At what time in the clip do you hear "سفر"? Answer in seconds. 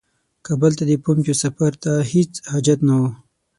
1.43-1.71